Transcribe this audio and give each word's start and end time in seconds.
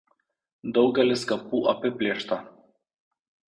Daugelis 0.77 1.27
kapų 1.33 1.61
apiplėšta. 1.75 2.41